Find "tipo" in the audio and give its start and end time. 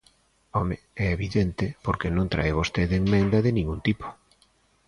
3.87-4.05